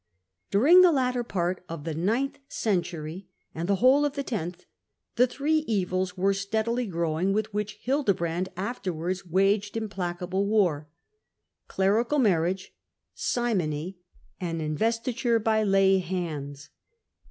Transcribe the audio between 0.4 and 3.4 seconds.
During the latter part of the ninth century